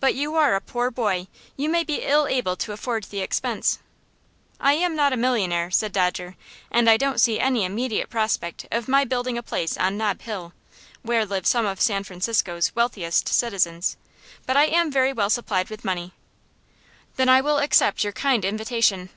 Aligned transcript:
"But 0.00 0.14
you 0.14 0.36
are 0.36 0.54
a 0.54 0.60
poor 0.62 0.90
boy. 0.90 1.28
You 1.54 1.68
may 1.68 1.84
be 1.84 1.96
ill 2.02 2.26
able 2.26 2.56
to 2.56 2.72
afford 2.72 3.04
the 3.04 3.20
expense." 3.20 3.78
"I 4.58 4.72
am 4.72 4.96
not 4.96 5.12
a 5.12 5.18
millionaire," 5.18 5.70
said 5.70 5.92
Dodger, 5.92 6.34
"and 6.70 6.88
I 6.88 6.96
don't 6.96 7.20
see 7.20 7.38
any 7.38 7.66
immediate 7.66 8.08
prospect 8.08 8.66
of 8.72 8.88
my 8.88 9.04
building 9.04 9.36
a 9.36 9.42
palace 9.42 9.76
on 9.76 9.98
Nob 9.98 10.22
Hill" 10.22 10.54
where 11.02 11.26
live 11.26 11.44
some 11.44 11.66
of 11.66 11.78
San 11.78 12.04
Francisco's 12.04 12.74
wealthiest 12.74 13.28
citizens 13.28 13.98
"but 14.46 14.56
I 14.56 14.64
am 14.64 14.90
very 14.90 15.12
well 15.12 15.28
supplied 15.28 15.68
with 15.68 15.84
money." 15.84 16.14
"Then 17.16 17.28
I 17.28 17.42
will 17.42 17.58
accept 17.58 18.02
your 18.02 18.14
kind 18.14 18.46
invitation." 18.46 19.10